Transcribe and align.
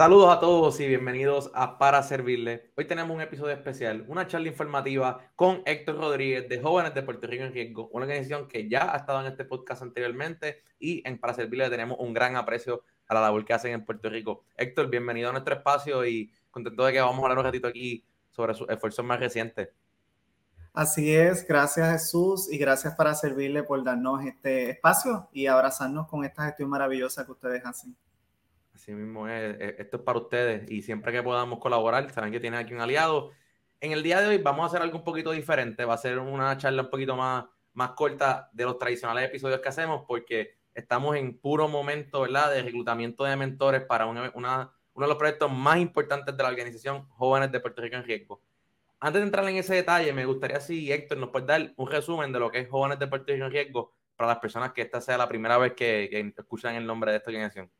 Saludos 0.00 0.34
a 0.34 0.40
todos 0.40 0.80
y 0.80 0.88
bienvenidos 0.88 1.50
a 1.52 1.76
Para 1.76 2.02
Servirle. 2.02 2.72
Hoy 2.74 2.86
tenemos 2.86 3.14
un 3.14 3.20
episodio 3.20 3.52
especial, 3.52 4.06
una 4.08 4.26
charla 4.26 4.48
informativa 4.48 5.30
con 5.36 5.60
Héctor 5.66 5.98
Rodríguez 5.98 6.48
de 6.48 6.58
Jóvenes 6.58 6.94
de 6.94 7.02
Puerto 7.02 7.26
Rico 7.26 7.44
en 7.44 7.52
Riesgo, 7.52 7.90
una 7.92 8.06
organización 8.06 8.48
que 8.48 8.66
ya 8.66 8.94
ha 8.94 8.96
estado 8.96 9.20
en 9.20 9.26
este 9.26 9.44
podcast 9.44 9.82
anteriormente 9.82 10.62
y 10.78 11.06
en 11.06 11.20
Para 11.20 11.34
Servirle 11.34 11.68
tenemos 11.68 11.98
un 12.00 12.14
gran 12.14 12.34
aprecio 12.36 12.82
a 13.08 13.12
la 13.12 13.20
labor 13.20 13.44
que 13.44 13.52
hacen 13.52 13.74
en 13.74 13.84
Puerto 13.84 14.08
Rico. 14.08 14.42
Héctor, 14.56 14.88
bienvenido 14.88 15.28
a 15.28 15.32
nuestro 15.32 15.54
espacio 15.54 16.06
y 16.06 16.32
contento 16.50 16.82
de 16.86 16.94
que 16.94 17.00
vamos 17.02 17.18
a 17.18 17.22
hablar 17.24 17.36
un 17.36 17.44
ratito 17.44 17.68
aquí 17.68 18.02
sobre 18.30 18.54
sus 18.54 18.70
esfuerzos 18.70 19.04
más 19.04 19.20
recientes. 19.20 19.68
Así 20.72 21.14
es, 21.14 21.46
gracias 21.46 21.92
Jesús 21.92 22.50
y 22.50 22.56
gracias 22.56 22.94
para 22.94 23.14
servirle 23.14 23.64
por 23.64 23.84
darnos 23.84 24.24
este 24.24 24.70
espacio 24.70 25.28
y 25.30 25.46
abrazarnos 25.46 26.08
con 26.08 26.24
esta 26.24 26.46
gestión 26.46 26.70
maravillosa 26.70 27.26
que 27.26 27.32
ustedes 27.32 27.66
hacen. 27.66 27.94
Así 28.80 28.92
mismo 28.92 29.28
es, 29.28 29.56
esto 29.78 29.98
es 29.98 30.02
para 30.04 30.18
ustedes 30.18 30.70
y 30.70 30.80
siempre 30.80 31.12
que 31.12 31.22
podamos 31.22 31.58
colaborar, 31.58 32.10
saben 32.12 32.32
que 32.32 32.40
tienen 32.40 32.58
aquí 32.58 32.72
un 32.72 32.80
aliado. 32.80 33.30
En 33.78 33.92
el 33.92 34.02
día 34.02 34.22
de 34.22 34.28
hoy 34.28 34.38
vamos 34.38 34.64
a 34.64 34.66
hacer 34.68 34.80
algo 34.80 34.96
un 34.96 35.04
poquito 35.04 35.32
diferente, 35.32 35.84
va 35.84 35.92
a 35.92 35.98
ser 35.98 36.18
una 36.18 36.56
charla 36.56 36.84
un 36.84 36.88
poquito 36.88 37.14
más, 37.14 37.44
más 37.74 37.90
corta 37.90 38.48
de 38.54 38.64
los 38.64 38.78
tradicionales 38.78 39.28
episodios 39.28 39.60
que 39.60 39.68
hacemos 39.68 40.04
porque 40.08 40.56
estamos 40.72 41.14
en 41.16 41.38
puro 41.38 41.68
momento, 41.68 42.22
¿verdad?, 42.22 42.54
de 42.54 42.62
reclutamiento 42.62 43.24
de 43.24 43.36
mentores 43.36 43.82
para 43.82 44.06
una, 44.06 44.32
uno 44.32 44.72
de 44.94 45.06
los 45.06 45.16
proyectos 45.16 45.52
más 45.52 45.76
importantes 45.76 46.34
de 46.34 46.42
la 46.42 46.48
organización 46.48 47.06
Jóvenes 47.10 47.52
de 47.52 47.60
Puerto 47.60 47.82
Rico 47.82 47.96
en 47.96 48.04
Riesgo. 48.04 48.40
Antes 48.98 49.20
de 49.20 49.26
entrar 49.26 49.46
en 49.46 49.56
ese 49.56 49.74
detalle, 49.74 50.10
me 50.14 50.24
gustaría 50.24 50.58
si 50.58 50.90
Héctor 50.90 51.18
nos 51.18 51.28
puede 51.28 51.44
dar 51.44 51.74
un 51.76 51.86
resumen 51.86 52.32
de 52.32 52.40
lo 52.40 52.50
que 52.50 52.60
es 52.60 52.70
Jóvenes 52.70 52.98
de 52.98 53.08
Puerto 53.08 53.30
Rico 53.30 53.44
en 53.44 53.52
Riesgo 53.52 53.92
para 54.16 54.28
las 54.28 54.38
personas 54.38 54.72
que 54.72 54.80
esta 54.80 55.02
sea 55.02 55.18
la 55.18 55.28
primera 55.28 55.58
vez 55.58 55.74
que, 55.74 56.08
que 56.10 56.32
escuchan 56.34 56.76
el 56.76 56.86
nombre 56.86 57.10
de 57.10 57.18
esta 57.18 57.28
organización. 57.28 57.70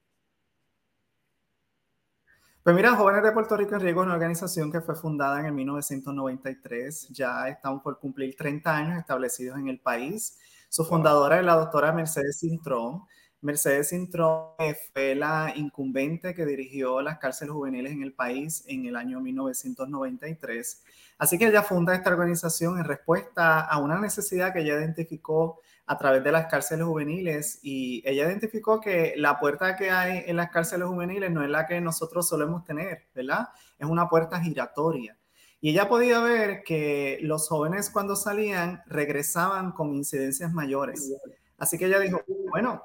Pues 2.71 2.77
mira, 2.77 2.95
Jóvenes 2.95 3.25
de 3.25 3.33
Puerto 3.33 3.57
Rico 3.57 3.75
en 3.75 3.81
Riesgo 3.81 4.03
es 4.03 4.07
una 4.07 4.15
organización 4.15 4.71
que 4.71 4.81
fue 4.81 4.95
fundada 4.95 5.41
en 5.41 5.47
el 5.47 5.53
1993. 5.53 7.09
Ya 7.09 7.49
estamos 7.49 7.83
por 7.83 7.99
cumplir 7.99 8.37
30 8.37 8.77
años 8.77 8.97
establecidos 8.97 9.59
en 9.59 9.67
el 9.67 9.81
país. 9.81 10.39
Su 10.69 10.85
fundadora 10.85 11.41
es 11.41 11.45
la 11.45 11.57
doctora 11.57 11.91
Mercedes 11.91 12.39
Cintrón. 12.39 13.03
Mercedes 13.41 13.89
Cintrón 13.89 14.51
fue 14.93 15.17
la 15.17 15.53
incumbente 15.57 16.33
que 16.33 16.47
dirigió 16.47 17.03
las 17.03 17.19
cárceles 17.19 17.53
juveniles 17.53 17.91
en 17.91 18.05
el 18.05 18.13
país 18.13 18.63
en 18.69 18.87
el 18.87 18.95
año 18.95 19.19
1993. 19.21 20.85
Así 21.19 21.39
que 21.39 21.49
ella 21.49 21.65
funda 21.65 21.97
esta 21.97 22.11
organización 22.11 22.79
en 22.79 22.85
respuesta 22.85 23.63
a 23.63 23.79
una 23.79 23.99
necesidad 23.99 24.53
que 24.53 24.61
ella 24.61 24.75
identificó 24.75 25.59
a 25.91 25.99
través 25.99 26.23
de 26.23 26.31
las 26.31 26.47
cárceles 26.47 26.87
juveniles 26.87 27.59
y 27.65 28.01
ella 28.07 28.27
identificó 28.27 28.81
que 28.81 29.15
la 29.17 29.41
puerta 29.41 29.75
que 29.75 29.91
hay 29.91 30.23
en 30.25 30.37
las 30.37 30.49
cárceles 30.51 30.87
juveniles 30.87 31.33
no 31.33 31.43
es 31.43 31.51
la 31.51 31.67
que 31.67 31.81
nosotros 31.81 32.29
solemos 32.29 32.65
tener, 32.65 33.09
¿verdad? 33.13 33.49
Es 33.77 33.89
una 33.89 34.09
puerta 34.09 34.41
giratoria. 34.41 35.19
Y 35.61 35.71
ella 35.71 35.89
podía 35.89 36.21
ver 36.21 36.63
que 36.63 37.19
los 37.23 37.49
jóvenes 37.49 37.91
cuando 37.91 38.15
salían 38.15 38.85
regresaban 38.87 39.73
con 39.73 39.93
incidencias 39.93 40.53
mayores. 40.53 41.13
Así 41.59 41.77
que 41.77 41.87
ella 41.87 41.99
dijo, 41.99 42.23
bueno, 42.51 42.85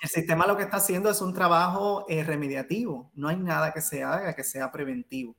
el 0.00 0.08
sistema 0.08 0.46
lo 0.46 0.56
que 0.56 0.62
está 0.62 0.76
haciendo 0.76 1.10
es 1.10 1.20
un 1.20 1.34
trabajo 1.34 2.06
eh, 2.08 2.22
remediativo, 2.22 3.10
no 3.14 3.26
hay 3.26 3.38
nada 3.38 3.72
que 3.72 3.80
se 3.80 4.04
haga 4.04 4.36
que 4.36 4.44
sea 4.44 4.70
preventivo. 4.70 5.34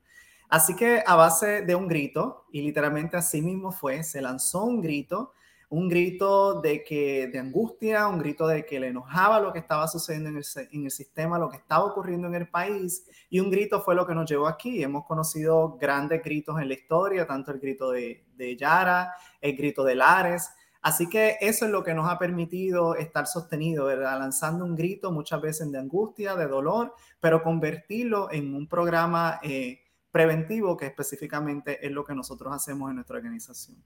Así 0.49 0.75
que 0.75 1.01
a 1.07 1.15
base 1.15 1.61
de 1.61 1.73
un 1.73 1.87
grito, 1.87 2.47
y 2.51 2.63
literalmente 2.63 3.15
así 3.15 3.41
mismo 3.41 3.71
fue, 3.71 4.03
se 4.03 4.21
lanzó 4.21 4.65
un 4.65 4.81
grito 4.81 5.31
un 5.69 5.89
grito 5.89 6.61
de, 6.61 6.83
que, 6.83 7.27
de 7.27 7.39
angustia, 7.39 8.07
un 8.07 8.19
grito 8.19 8.47
de 8.47 8.65
que 8.65 8.79
le 8.79 8.87
enojaba 8.87 9.39
lo 9.39 9.51
que 9.51 9.59
estaba 9.59 9.87
sucediendo 9.87 10.29
en 10.29 10.37
el, 10.37 10.91
sistema, 10.91 11.39
lo 11.39 11.49
que 11.49 11.57
estaba 11.57 11.85
ocurriendo 11.85 12.27
en 12.27 12.35
el 12.35 12.47
país, 12.47 13.07
y 13.29 13.39
un 13.39 13.49
grito 13.49 13.81
fue 13.81 13.95
lo 13.95 14.05
que 14.05 14.15
nos 14.15 14.29
llevó 14.29 14.47
aquí. 14.47 14.83
Hemos 14.83 15.05
conocido 15.05 15.77
grandes 15.77 16.23
gritos 16.23 16.59
en 16.59 16.67
la 16.67 16.73
historia, 16.73 17.25
tanto 17.25 17.51
el 17.51 17.59
grito 17.59 17.91
de, 17.91 18.25
de 18.35 18.55
Yara, 18.55 19.13
el 19.41 19.55
grito 19.55 19.83
de 19.83 19.95
Lares. 19.95 20.49
Así 20.81 21.09
que 21.09 21.37
eso 21.41 21.65
es 21.65 21.71
lo 21.71 21.83
que 21.83 21.95
nos 21.95 22.07
ha 22.09 22.19
permitido 22.19 22.95
estar 22.95 23.25
sostenido, 23.25 23.85
¿verdad? 23.85 24.19
lanzando 24.19 24.63
un 24.65 24.75
grito 24.75 25.11
muchas 25.11 25.41
veces 25.41 25.71
de 25.71 25.79
angustia, 25.79 26.35
de 26.35 26.47
dolor, 26.47 26.93
pero 27.19 27.41
convertirlo 27.41 28.31
en 28.31 28.53
un 28.53 28.67
programa 28.67 29.39
eh, 29.41 29.79
preventivo 30.11 30.77
que 30.77 30.85
específicamente 30.85 31.83
es 31.83 31.91
lo 31.91 32.05
que 32.05 32.13
nosotros 32.13 32.53
hacemos 32.53 32.91
en 32.91 32.97
nuestra 32.97 33.17
organización 33.17 33.83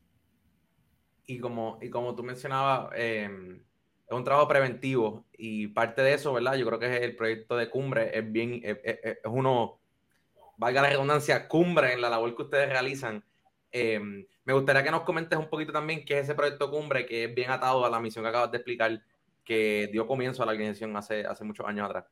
y 1.29 1.39
como, 1.39 1.77
y 1.79 1.91
como 1.91 2.15
tú 2.15 2.23
mencionabas, 2.23 2.91
em, 2.95 3.57
es 4.07 4.11
un 4.17 4.23
trabajo 4.23 4.47
preventivo 4.47 5.27
y 5.37 5.67
parte 5.67 6.01
de 6.01 6.15
eso, 6.15 6.33
¿verdad? 6.33 6.55
Yo 6.55 6.65
creo 6.65 6.79
que 6.79 6.97
el 6.97 7.15
proyecto 7.15 7.55
de 7.55 7.69
cumbre 7.69 8.17
es 8.17 8.31
bien, 8.31 8.61
es, 8.63 9.19
uno, 9.25 9.79
valga 10.57 10.81
la 10.81 10.89
redundancia, 10.89 11.47
cumbre 11.47 11.93
en 11.93 12.01
la 12.01 12.09
labor 12.09 12.35
que 12.35 12.41
ustedes 12.41 12.69
realizan. 12.69 13.23
Em, 13.71 14.25
me 14.43 14.53
gustaría 14.53 14.83
que 14.83 14.89
nos 14.89 15.03
comentes 15.03 15.37
un 15.37 15.49
poquito 15.51 15.71
también 15.71 16.03
qué 16.03 16.17
es 16.17 16.23
ese 16.23 16.33
proyecto 16.33 16.71
cumbre, 16.71 17.05
que 17.05 17.25
es 17.25 17.35
bien 17.35 17.51
atado 17.51 17.85
a 17.85 17.89
la 17.91 17.99
misión 17.99 18.23
que 18.23 18.29
acabas 18.29 18.49
de 18.49 18.57
explicar, 18.57 18.99
que 19.45 19.87
dio 19.91 20.07
comienzo 20.07 20.41
a 20.41 20.47
la 20.47 20.53
organización 20.53 20.97
hace, 20.97 21.27
hace 21.27 21.43
muchos 21.43 21.67
años 21.67 21.85
atrás. 21.85 22.05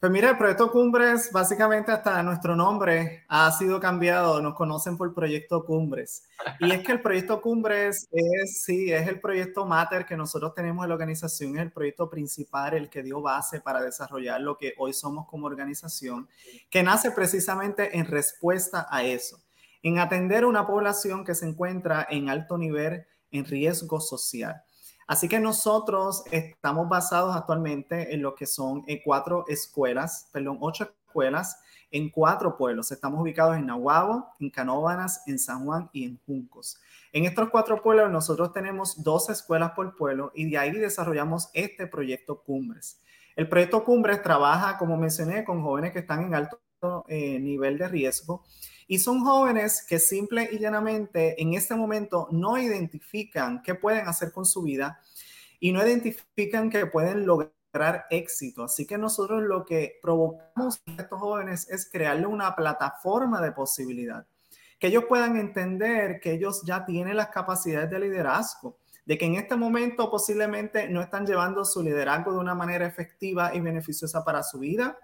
Pues 0.00 0.12
mira, 0.12 0.30
el 0.30 0.38
proyecto 0.38 0.70
Cumbres, 0.70 1.32
básicamente 1.32 1.90
hasta 1.90 2.22
nuestro 2.22 2.54
nombre 2.54 3.24
ha 3.26 3.50
sido 3.50 3.80
cambiado, 3.80 4.40
nos 4.40 4.54
conocen 4.54 4.96
por 4.96 5.12
proyecto 5.12 5.64
Cumbres. 5.64 6.22
Y 6.60 6.70
es 6.70 6.86
que 6.86 6.92
el 6.92 7.02
proyecto 7.02 7.40
Cumbres 7.40 8.06
es, 8.12 8.62
sí, 8.62 8.92
es 8.92 9.08
el 9.08 9.20
proyecto 9.20 9.66
Mater 9.66 10.06
que 10.06 10.16
nosotros 10.16 10.54
tenemos 10.54 10.84
en 10.84 10.90
la 10.90 10.94
organización, 10.94 11.56
es 11.56 11.62
el 11.62 11.72
proyecto 11.72 12.08
principal, 12.08 12.74
el 12.74 12.88
que 12.88 13.02
dio 13.02 13.20
base 13.20 13.60
para 13.60 13.82
desarrollar 13.82 14.40
lo 14.40 14.56
que 14.56 14.72
hoy 14.78 14.92
somos 14.92 15.26
como 15.26 15.48
organización, 15.48 16.28
que 16.70 16.84
nace 16.84 17.10
precisamente 17.10 17.98
en 17.98 18.06
respuesta 18.06 18.86
a 18.88 19.02
eso, 19.02 19.42
en 19.82 19.98
atender 19.98 20.44
a 20.44 20.46
una 20.46 20.64
población 20.64 21.24
que 21.24 21.34
se 21.34 21.46
encuentra 21.46 22.06
en 22.08 22.28
alto 22.28 22.56
nivel 22.56 23.04
en 23.32 23.44
riesgo 23.44 24.00
social. 24.00 24.62
Así 25.08 25.26
que 25.26 25.40
nosotros 25.40 26.22
estamos 26.30 26.86
basados 26.86 27.34
actualmente 27.34 28.14
en 28.14 28.20
lo 28.20 28.34
que 28.34 28.44
son 28.44 28.84
eh, 28.86 29.00
cuatro 29.02 29.46
escuelas, 29.48 30.28
perdón, 30.34 30.58
ocho 30.60 30.84
escuelas 30.84 31.58
en 31.90 32.10
cuatro 32.10 32.58
pueblos. 32.58 32.92
Estamos 32.92 33.22
ubicados 33.22 33.56
en 33.56 33.64
Nahuabo, 33.64 34.28
en 34.38 34.50
Canóvanas, 34.50 35.22
en 35.26 35.38
San 35.38 35.64
Juan 35.64 35.88
y 35.94 36.04
en 36.04 36.20
Juncos. 36.26 36.78
En 37.14 37.24
estos 37.24 37.48
cuatro 37.48 37.80
pueblos 37.80 38.10
nosotros 38.10 38.52
tenemos 38.52 39.02
dos 39.02 39.30
escuelas 39.30 39.72
por 39.72 39.96
pueblo 39.96 40.30
y 40.34 40.50
de 40.50 40.58
ahí 40.58 40.72
desarrollamos 40.72 41.48
este 41.54 41.86
proyecto 41.86 42.42
Cumbres. 42.42 43.00
El 43.34 43.48
proyecto 43.48 43.84
Cumbres 43.84 44.22
trabaja, 44.22 44.76
como 44.76 44.98
mencioné, 44.98 45.42
con 45.42 45.62
jóvenes 45.62 45.92
que 45.92 46.00
están 46.00 46.22
en 46.22 46.34
alto 46.34 46.60
eh, 47.08 47.38
nivel 47.40 47.76
de 47.76 47.88
riesgo 47.88 48.44
y 48.86 49.00
son 49.00 49.24
jóvenes 49.24 49.84
que 49.86 49.98
simple 49.98 50.48
y 50.50 50.58
llanamente 50.58 51.40
en 51.42 51.54
este 51.54 51.74
momento 51.74 52.28
no 52.30 52.56
identifican 52.56 53.62
qué 53.62 53.74
pueden 53.74 54.08
hacer 54.08 54.32
con 54.32 54.46
su 54.46 54.62
vida 54.62 55.00
y 55.60 55.72
no 55.72 55.84
identifican 55.84 56.70
que 56.70 56.86
pueden 56.86 57.26
lograr 57.26 58.06
éxito. 58.10 58.64
Así 58.64 58.86
que 58.86 58.96
nosotros 58.96 59.42
lo 59.42 59.64
que 59.64 59.98
provocamos 60.00 60.80
a 60.86 61.02
estos 61.02 61.20
jóvenes 61.20 61.68
es 61.68 61.90
crearle 61.90 62.26
una 62.26 62.56
plataforma 62.56 63.42
de 63.42 63.52
posibilidad, 63.52 64.26
que 64.78 64.86
ellos 64.86 65.04
puedan 65.06 65.36
entender 65.36 66.20
que 66.20 66.32
ellos 66.32 66.62
ya 66.64 66.86
tienen 66.86 67.16
las 67.16 67.28
capacidades 67.28 67.90
de 67.90 68.00
liderazgo, 68.00 68.78
de 69.04 69.18
que 69.18 69.26
en 69.26 69.34
este 69.34 69.56
momento 69.56 70.10
posiblemente 70.10 70.88
no 70.88 71.02
están 71.02 71.26
llevando 71.26 71.64
su 71.64 71.82
liderazgo 71.82 72.32
de 72.32 72.38
una 72.38 72.54
manera 72.54 72.86
efectiva 72.86 73.54
y 73.54 73.60
beneficiosa 73.60 74.24
para 74.24 74.42
su 74.42 74.60
vida, 74.60 74.96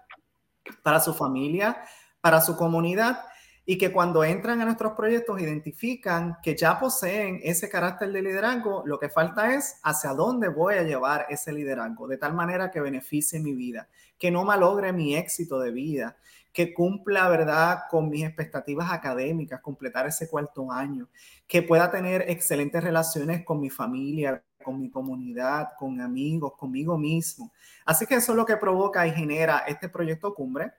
para 0.83 0.99
su 0.99 1.13
familia, 1.13 1.83
para 2.21 2.41
su 2.41 2.55
comunidad 2.55 3.19
y 3.65 3.77
que 3.77 3.91
cuando 3.91 4.23
entran 4.23 4.61
a 4.61 4.65
nuestros 4.65 4.93
proyectos 4.93 5.41
identifican 5.41 6.37
que 6.43 6.55
ya 6.55 6.79
poseen 6.79 7.39
ese 7.43 7.67
carácter 7.67 8.11
de 8.11 8.21
liderazgo, 8.21 8.83
lo 8.85 8.99
que 8.99 9.09
falta 9.09 9.55
es 9.55 9.79
hacia 9.83 10.11
dónde 10.11 10.49
voy 10.49 10.75
a 10.75 10.83
llevar 10.83 11.25
ese 11.29 11.51
liderazgo, 11.51 12.07
de 12.07 12.17
tal 12.17 12.33
manera 12.33 12.69
que 12.69 12.79
beneficie 12.79 13.39
mi 13.39 13.53
vida, 13.53 13.89
que 14.19 14.29
no 14.29 14.45
malogre 14.45 14.93
mi 14.93 15.15
éxito 15.15 15.59
de 15.59 15.71
vida, 15.71 16.15
que 16.53 16.73
cumpla, 16.73 17.27
¿verdad?, 17.27 17.79
con 17.89 18.07
mis 18.09 18.23
expectativas 18.23 18.91
académicas, 18.91 19.61
completar 19.61 20.05
ese 20.05 20.29
cuarto 20.29 20.71
año, 20.71 21.09
que 21.47 21.63
pueda 21.63 21.89
tener 21.89 22.29
excelentes 22.29 22.83
relaciones 22.83 23.43
con 23.43 23.59
mi 23.59 23.69
familia, 23.69 24.43
con 24.65 24.81
mi 24.81 24.89
comunidad, 24.89 25.69
con 25.79 26.01
amigos, 26.01 26.53
conmigo 26.57 26.97
mismo. 26.97 27.53
Así 27.85 28.05
que 28.05 28.15
eso 28.15 28.33
es 28.33 28.35
lo 28.35 28.45
que 28.45 28.57
provoca 28.57 29.07
y 29.07 29.11
genera 29.11 29.59
este 29.59 29.87
proyecto 29.87 30.33
Cumbre 30.33 30.73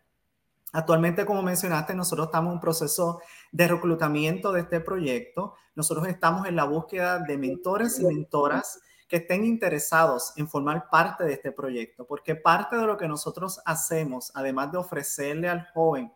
Actualmente, 0.76 1.24
como 1.24 1.42
mencionaste, 1.42 1.94
nosotros 1.94 2.26
estamos 2.26 2.50
en 2.50 2.54
un 2.56 2.60
proceso 2.60 3.22
de 3.50 3.66
reclutamiento 3.66 4.52
de 4.52 4.60
este 4.60 4.80
proyecto. 4.80 5.54
Nosotros 5.74 6.06
estamos 6.06 6.46
en 6.46 6.54
la 6.54 6.64
búsqueda 6.64 7.18
de 7.18 7.38
mentores 7.38 7.98
y 7.98 8.04
mentoras 8.04 8.80
que 9.08 9.16
estén 9.16 9.46
interesados 9.46 10.34
en 10.36 10.46
formar 10.46 10.90
parte 10.90 11.24
de 11.24 11.32
este 11.32 11.50
proyecto, 11.50 12.06
porque 12.06 12.34
parte 12.34 12.76
de 12.76 12.86
lo 12.86 12.98
que 12.98 13.08
nosotros 13.08 13.58
hacemos, 13.64 14.32
además 14.34 14.70
de 14.70 14.76
ofrecerle 14.76 15.48
al 15.48 15.66
joven 15.72 16.12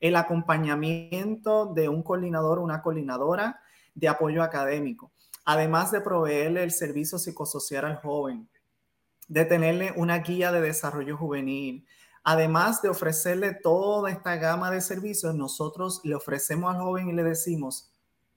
el 0.00 0.16
acompañamiento 0.16 1.66
de 1.74 1.90
un 1.90 2.02
coordinador 2.02 2.60
una 2.60 2.80
coordinadora 2.80 3.60
de 3.94 4.08
apoyo 4.08 4.42
académico, 4.42 5.10
además 5.48 5.90
de 5.90 6.02
proveerle 6.02 6.62
el 6.62 6.72
servicio 6.72 7.18
psicosocial 7.18 7.86
al 7.86 7.96
joven, 7.96 8.50
de 9.28 9.46
tenerle 9.46 9.94
una 9.96 10.18
guía 10.18 10.52
de 10.52 10.60
desarrollo 10.60 11.16
juvenil, 11.16 11.86
además 12.22 12.82
de 12.82 12.90
ofrecerle 12.90 13.54
toda 13.54 14.10
esta 14.10 14.36
gama 14.36 14.70
de 14.70 14.82
servicios, 14.82 15.34
nosotros 15.34 16.02
le 16.04 16.14
ofrecemos 16.14 16.74
al 16.74 16.82
joven 16.82 17.08
y 17.08 17.14
le 17.14 17.24
decimos, 17.24 17.90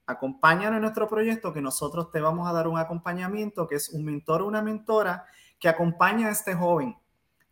acompáñanos 0.05 0.77
en 0.77 0.83
nuestro 0.83 1.09
proyecto 1.09 1.51
que 1.51 1.59
nosotros 1.59 2.11
te 2.11 2.21
vamos 2.21 2.47
a 2.47 2.53
dar 2.53 2.69
un 2.69 2.79
acompañamiento 2.79 3.67
que 3.67 3.75
es 3.75 3.89
un 3.89 4.05
mentor 4.05 4.41
o 4.41 4.47
una 4.47 4.61
mentora 4.61 5.25
que 5.59 5.67
acompaña 5.67 6.29
a 6.29 6.31
este 6.31 6.53
joven 6.53 6.95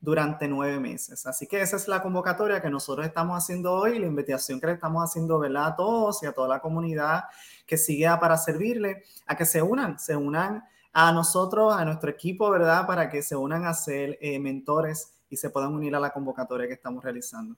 durante 0.01 0.47
nueve 0.47 0.79
meses. 0.79 1.25
Así 1.25 1.45
que 1.45 1.61
esa 1.61 1.75
es 1.75 1.87
la 1.87 2.01
convocatoria 2.01 2.61
que 2.61 2.69
nosotros 2.69 3.05
estamos 3.05 3.37
haciendo 3.37 3.73
hoy, 3.73 3.99
la 3.99 4.07
invitación 4.07 4.59
que 4.59 4.67
le 4.67 4.73
estamos 4.73 5.03
haciendo 5.03 5.39
¿verdad? 5.39 5.67
a 5.67 5.75
todos 5.75 6.23
y 6.23 6.25
a 6.25 6.31
toda 6.31 6.47
la 6.47 6.59
comunidad 6.59 7.25
que 7.65 7.77
sigue 7.77 8.07
para 8.19 8.37
servirle, 8.37 9.03
a 9.27 9.35
que 9.35 9.45
se 9.45 9.61
unan, 9.61 9.99
se 9.99 10.15
unan 10.15 10.63
a 10.93 11.11
nosotros, 11.11 11.75
a 11.75 11.85
nuestro 11.85 12.09
equipo, 12.09 12.49
¿verdad? 12.49 12.87
Para 12.87 13.09
que 13.09 13.21
se 13.21 13.35
unan 13.35 13.65
a 13.65 13.73
ser 13.73 14.17
eh, 14.21 14.39
mentores 14.39 15.21
y 15.29 15.37
se 15.37 15.49
puedan 15.49 15.73
unir 15.73 15.95
a 15.95 15.99
la 15.99 16.11
convocatoria 16.11 16.67
que 16.67 16.73
estamos 16.73 17.03
realizando. 17.03 17.55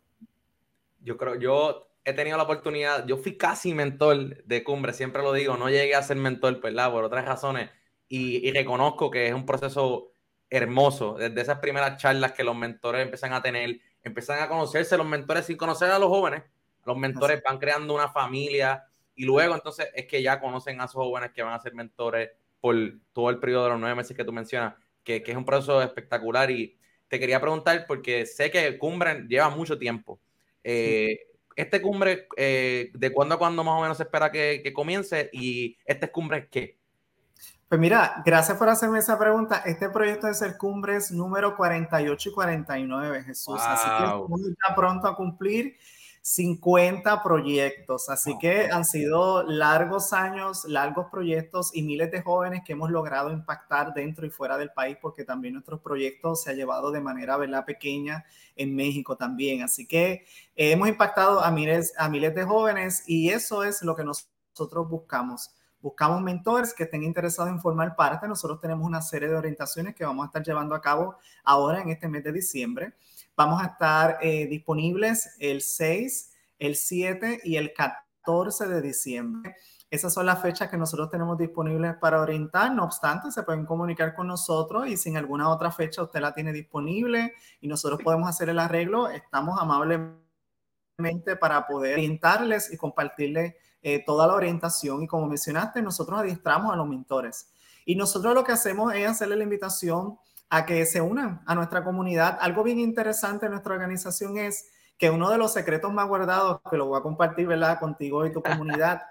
Yo 1.00 1.16
creo, 1.16 1.36
yo 1.36 1.88
he 2.04 2.14
tenido 2.14 2.36
la 2.38 2.44
oportunidad, 2.44 3.06
yo 3.06 3.18
fui 3.18 3.38
casi 3.38 3.74
mentor 3.74 4.44
de 4.44 4.64
cumbre, 4.64 4.92
siempre 4.92 5.22
lo 5.22 5.32
digo, 5.32 5.56
no 5.56 5.70
llegué 5.70 5.96
a 5.96 6.04
ser 6.04 6.18
mentor, 6.18 6.60
¿verdad? 6.60 6.92
Por 6.92 7.04
otras 7.04 7.24
razones, 7.24 7.70
y 8.10 8.52
reconozco 8.52 9.10
que 9.10 9.30
es 9.30 9.34
un 9.34 9.46
proceso 9.46 10.11
hermoso, 10.52 11.16
desde 11.18 11.42
esas 11.42 11.60
primeras 11.60 11.98
charlas 11.98 12.34
que 12.34 12.44
los 12.44 12.56
mentores 12.56 13.02
empiezan 13.02 13.32
a 13.32 13.42
tener, 13.42 13.80
empiezan 14.04 14.44
a 14.44 14.50
conocerse 14.50 14.98
los 14.98 15.08
mentores 15.08 15.46
sin 15.46 15.56
conocer 15.56 15.90
a 15.90 15.98
los 15.98 16.10
jóvenes, 16.10 16.44
los 16.86 16.98
mentores 16.98 17.42
van 17.42 17.58
creando 17.58 17.96
una 17.96 18.10
familia 18.10 18.84
y 19.16 19.24
luego 19.24 19.56
entonces 19.56 19.88
es 19.96 20.06
que 20.08 20.22
ya 20.22 20.42
conocen 20.42 20.82
a 20.82 20.86
esos 20.86 20.96
jóvenes 20.96 21.32
que 21.32 21.42
van 21.42 21.54
a 21.54 21.60
ser 21.60 21.74
mentores 21.74 22.32
por 22.60 22.76
todo 23.14 23.30
el 23.30 23.40
periodo 23.40 23.64
de 23.64 23.70
los 23.72 23.80
nueve 23.80 23.96
meses 23.96 24.16
que 24.16 24.26
tú 24.26 24.34
mencionas, 24.34 24.76
que, 25.04 25.24
que 25.24 25.32
es 25.32 25.38
un 25.38 25.46
proceso 25.46 25.82
espectacular 25.82 26.52
y 26.52 26.78
te 27.08 27.18
quería 27.18 27.40
preguntar 27.40 27.86
porque 27.88 28.26
sé 28.26 28.52
que 28.52 28.78
Cumbre 28.78 29.26
lleva 29.30 29.50
mucho 29.50 29.80
tiempo. 29.80 30.20
Eh, 30.66 31.18
este 31.56 31.82
cumbre, 31.82 32.28
eh, 32.38 32.92
¿de 32.94 33.12
cuándo 33.12 33.36
a 33.36 33.38
cuándo 33.38 33.64
más 33.64 33.78
o 33.78 33.82
menos 33.82 33.98
se 33.98 34.04
espera 34.04 34.32
que, 34.32 34.62
que 34.64 34.74
comience? 34.74 35.30
¿Y 35.34 35.78
este 35.86 36.10
cumbre 36.12 36.48
qué? 36.50 36.81
Pues 37.72 37.80
mira, 37.80 38.22
gracias 38.26 38.58
por 38.58 38.68
hacerme 38.68 39.00
esa 39.00 39.18
pregunta. 39.18 39.64
Este 39.66 39.90
proyecto 39.90 40.28
es 40.28 40.42
el 40.42 40.58
Cumbres 40.58 41.10
número 41.12 41.56
48 41.56 42.30
y 42.30 42.34
49, 42.34 43.24
Jesús. 43.24 43.62
Así 43.62 43.88
que 43.98 44.46
ya 44.68 44.76
pronto 44.76 45.08
a 45.08 45.16
cumplir 45.16 45.78
50 46.22 47.24
proyectos. 47.24 48.10
Así 48.10 48.38
que 48.40 48.70
han 48.70 48.86
sido 48.86 49.44
largos 49.44 50.14
años, 50.14 50.66
largos 50.66 51.08
proyectos 51.10 51.72
y 51.74 51.82
miles 51.82 52.12
de 52.12 52.22
jóvenes 52.22 52.64
que 52.66 52.74
hemos 52.74 52.92
logrado 52.92 53.32
impactar 53.32 53.94
dentro 53.94 54.26
y 54.26 54.30
fuera 54.30 54.58
del 54.58 54.72
país, 54.72 54.98
porque 55.02 55.24
también 55.24 55.54
nuestros 55.54 55.80
proyectos 55.82 56.44
se 56.44 56.52
ha 56.52 56.54
llevado 56.54 56.92
de 56.92 57.02
manera 57.02 57.38
¿verdad? 57.38 57.66
pequeña 57.66 58.26
en 58.56 58.76
México 58.76 59.16
también. 59.16 59.64
Así 59.64 59.88
que 59.88 60.26
hemos 60.56 60.90
impactado 60.90 61.40
a 61.44 61.50
miles, 61.52 61.94
a 61.98 62.10
miles 62.10 62.36
de 62.36 62.44
jóvenes 62.44 63.04
y 63.08 63.30
eso 63.30 63.64
es 63.64 63.82
lo 63.82 63.96
que 63.96 64.04
nosotros 64.04 64.90
buscamos 64.90 65.52
buscamos 65.82 66.22
mentores 66.22 66.74
que 66.74 66.84
estén 66.84 67.04
interesados 67.04 67.52
en 67.52 67.60
formar 67.60 67.96
parte. 67.96 68.28
Nosotros 68.28 68.60
tenemos 68.62 68.86
una 68.86 69.02
serie 69.02 69.30
de 69.30 69.36
orientaciones 69.36 69.96
que 69.96 70.06
vamos 70.06 70.24
a 70.24 70.28
estar 70.28 70.44
llevando 70.44 70.76
a 70.76 70.82
cabo 70.82 71.16
ahora 71.44 71.82
en 71.82 71.90
este 71.90 72.08
mes 72.08 72.24
de 72.24 72.32
diciembre. 72.32 72.94
Vamos 73.36 73.62
a 73.62 73.68
estar 73.68 74.18
eh, 74.22 74.48
disponibles 74.48 75.36
el 75.40 75.62
6, 75.62 76.32
el 76.60 76.76
7 76.76 77.42
y 77.44 77.56
el 77.56 77.74
14 77.74 78.68
de 78.68 78.82
diciembre. 78.82 79.56
Esas 79.90 80.14
son 80.14 80.26
las 80.26 80.42
fechas 80.42 80.70
que 80.70 80.78
nosotros 80.78 81.10
tenemos 81.10 81.38
disponibles 81.38 81.96
para 81.96 82.22
orientar. 82.22 82.74
No 82.74 82.86
obstante, 82.86 83.30
se 83.30 83.44
pueden 83.44 83.66
comunicar 83.66 84.16
con 84.16 84.28
nosotros 84.28 84.88
y 84.88 84.96
si 84.96 85.10
en 85.10 85.18
alguna 85.18 85.50
otra 85.50 85.70
fecha 85.70 86.02
usted 86.02 86.22
la 86.22 86.34
tiene 86.34 86.54
disponible 86.54 87.34
y 87.60 87.68
nosotros 87.68 88.00
podemos 88.02 88.30
hacer 88.30 88.48
el 88.48 88.60
arreglo, 88.60 89.10
estamos 89.10 89.60
amablemente 89.60 91.36
para 91.40 91.68
poder 91.68 91.96
orientarles 91.96 92.72
y 92.72 92.78
compartirles 92.78 93.56
eh, 93.82 94.04
toda 94.06 94.28
la 94.28 94.36
orientación 94.36 95.04
y 95.04 95.08
como 95.08 95.28
mencionaste, 95.28 95.82
nosotros 95.82 96.20
adiestramos 96.20 96.72
a 96.72 96.76
los 96.76 96.88
mentores. 96.88 97.52
Y 97.86 97.96
nosotros 97.96 98.36
lo 98.36 98.44
que 98.44 98.52
hacemos 98.52 98.94
es 98.94 99.08
hacerle 99.08 99.36
la 99.36 99.44
invitación 99.44 100.18
a 100.50 100.66
que 100.66 100.86
se 100.86 101.02
unan 101.02 101.42
a 101.46 101.56
nuestra 101.56 101.84
comunidad. 101.84 102.38
Algo 102.42 102.64
bien 102.64 102.80
interesante 102.80 103.46
en 103.46 103.54
nuestra 103.54 103.74
organización 103.74 104.38
es 104.38 104.66
que 104.98 105.10
uno 105.10 105.30
de 105.32 105.38
los 105.38 105.54
secretos 105.54 105.92
más 105.92 106.08
guardados, 106.08 106.62
que 106.70 106.78
lo 106.78 106.86
voy 106.86 107.00
a 107.00 107.02
compartir 107.02 107.48
¿verdad? 107.48 107.80
contigo 107.80 108.26
y 108.26 108.32
tu 108.32 108.42
comunidad, 108.44 109.02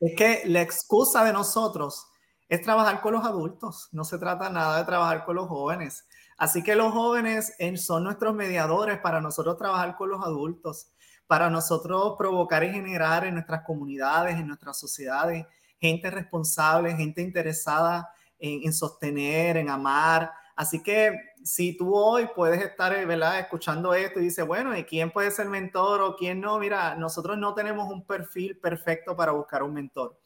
es 0.00 0.16
que 0.16 0.42
la 0.46 0.60
excusa 0.62 1.22
de 1.22 1.32
nosotros 1.32 2.08
es 2.48 2.62
trabajar 2.62 3.00
con 3.00 3.12
los 3.12 3.24
adultos. 3.24 3.88
No 3.92 4.04
se 4.04 4.18
trata 4.18 4.48
nada 4.50 4.78
de 4.78 4.84
trabajar 4.84 5.24
con 5.24 5.36
los 5.36 5.48
jóvenes. 5.48 6.06
Así 6.36 6.62
que 6.62 6.74
los 6.74 6.92
jóvenes 6.92 7.52
son 7.76 8.04
nuestros 8.04 8.34
mediadores 8.34 8.98
para 8.98 9.20
nosotros 9.20 9.56
trabajar 9.58 9.96
con 9.96 10.10
los 10.10 10.24
adultos 10.24 10.90
para 11.28 11.50
nosotros 11.50 12.14
provocar 12.16 12.64
y 12.64 12.72
generar 12.72 13.24
en 13.26 13.34
nuestras 13.34 13.62
comunidades, 13.62 14.36
en 14.36 14.48
nuestras 14.48 14.78
sociedades, 14.78 15.46
gente 15.78 16.10
responsable, 16.10 16.96
gente 16.96 17.20
interesada 17.20 18.08
en, 18.38 18.72
sostener, 18.72 19.58
en 19.58 19.68
amar. 19.68 20.32
Así 20.56 20.82
que 20.82 21.12
si 21.44 21.76
tú 21.76 21.94
hoy 21.94 22.30
puedes 22.34 22.62
estar 22.62 22.92
¿verdad? 23.06 23.40
escuchando 23.40 23.92
esto 23.92 24.20
y 24.20 24.24
dices, 24.24 24.44
bueno, 24.46 24.76
¿y 24.76 24.84
quién 24.84 25.10
puede 25.10 25.30
ser 25.30 25.48
mentor 25.48 26.00
o 26.00 26.16
quién 26.16 26.40
no? 26.40 26.58
Mira, 26.58 26.94
nosotros 26.94 27.36
no 27.36 27.54
tenemos 27.54 27.92
un 27.92 28.06
perfil 28.06 28.58
perfecto 28.58 29.14
para 29.14 29.32
buscar 29.32 29.62
un 29.62 29.74
mentor. 29.74 30.18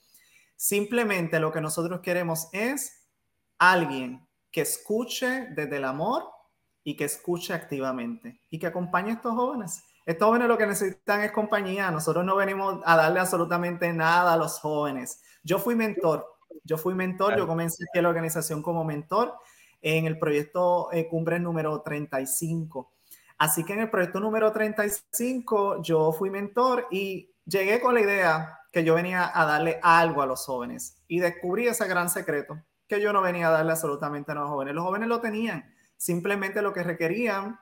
Simplemente 0.54 1.40
lo 1.40 1.50
que 1.50 1.60
nosotros 1.60 1.99
queremos 2.00 2.49
es 2.52 3.08
alguien 3.58 4.25
que 4.52 4.60
escuche 4.60 5.49
desde 5.50 5.78
el 5.78 5.84
amor 5.84 6.31
y 6.84 6.96
que 6.96 7.04
escuche 7.04 7.54
activamente 7.54 8.40
y 8.50 8.60
que 8.60 8.69
acompañe 8.69 9.10
a 9.10 9.14
estos 9.14 9.34
jóvenes 9.34 9.82
estos 10.04 10.26
jóvenes 10.26 10.49
lo 10.49 10.58
que 10.58 10.66
necesitan 10.66 11.22
es 11.22 11.32
compañía. 11.32 11.90
Nosotros 11.90 12.25
no 12.25 12.37
venimos 12.37 12.81
a 12.84 12.96
darle 12.96 13.20
absolutamente 13.20 13.93
nada 13.93 14.32
a 14.32 14.37
los 14.37 14.58
jóvenes. 14.58 15.22
Yo 15.43 15.58
fui 15.58 15.75
mentor. 15.75 16.26
Yo 16.64 16.76
fui 16.78 16.94
mentor. 16.94 17.37
Yo 17.37 17.46
comencé 17.46 17.84
aquí 17.84 18.00
la 18.00 18.08
organización 18.08 18.62
como 18.62 18.84
mentor 18.84 19.34
en 19.81 20.06
el 20.06 20.19
proyecto 20.19 20.90
eh, 20.93 21.08
Cumbre 21.08 21.38
número 21.38 21.82
35. 21.82 22.93
Así 23.38 23.64
que 23.64 23.72
en 23.72 23.81
el 23.81 23.90
proyecto 23.90 24.20
número 24.20 24.52
35 24.52 25.82
yo 25.82 26.12
fui 26.12 26.31
mentor 26.31 26.87
y 26.90 27.31
llegué 27.44 27.81
con 27.81 27.94
la 27.94 28.00
idea 28.00 28.58
que 28.70 28.84
yo 28.84 28.94
venía 28.94 29.31
a 29.34 29.44
darle 29.44 29.81
algo 29.82 30.22
a 30.22 30.26
los 30.26 30.44
jóvenes 30.46 30.96
y 31.08 31.19
descubrí 31.19 31.66
ese 31.66 31.87
gran 31.88 32.08
secreto 32.08 32.62
que 32.87 33.00
yo 33.00 33.12
no 33.12 33.20
venía 33.20 33.49
a 33.49 33.50
darle 33.50 33.72
absolutamente 33.72 34.32
a 34.32 34.37
los 34.37 34.49
jóvenes. 34.49 34.75
Los 34.75 34.84
jóvenes 34.84 35.09
lo 35.09 35.21
tenían, 35.21 35.75
simplemente 35.97 36.62
lo 36.62 36.73
que 36.73 36.82
requerían 36.82 37.59